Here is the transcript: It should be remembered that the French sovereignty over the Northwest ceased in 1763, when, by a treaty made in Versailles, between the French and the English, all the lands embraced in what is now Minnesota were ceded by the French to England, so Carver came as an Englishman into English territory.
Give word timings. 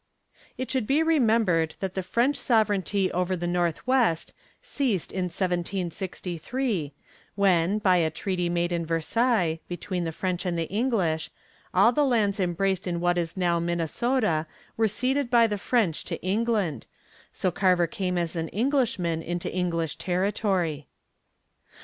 It 0.57 0.71
should 0.71 0.87
be 0.87 1.03
remembered 1.03 1.75
that 1.79 1.93
the 1.93 2.01
French 2.01 2.35
sovereignty 2.35 3.11
over 3.11 3.35
the 3.35 3.45
Northwest 3.45 4.33
ceased 4.59 5.11
in 5.11 5.25
1763, 5.25 6.93
when, 7.35 7.77
by 7.77 7.97
a 7.97 8.09
treaty 8.09 8.49
made 8.49 8.71
in 8.71 8.83
Versailles, 8.83 9.59
between 9.67 10.03
the 10.03 10.11
French 10.11 10.43
and 10.43 10.57
the 10.57 10.65
English, 10.69 11.29
all 11.71 11.91
the 11.91 12.03
lands 12.03 12.39
embraced 12.39 12.87
in 12.87 12.99
what 12.99 13.19
is 13.19 13.37
now 13.37 13.59
Minnesota 13.59 14.47
were 14.75 14.87
ceded 14.87 15.29
by 15.29 15.45
the 15.45 15.59
French 15.59 16.03
to 16.05 16.19
England, 16.23 16.87
so 17.31 17.51
Carver 17.51 17.85
came 17.85 18.17
as 18.17 18.35
an 18.35 18.47
Englishman 18.47 19.21
into 19.21 19.53
English 19.53 19.97
territory. 19.97 20.87